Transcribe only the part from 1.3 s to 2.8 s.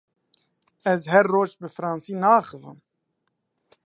roj bi fransî naaxivim.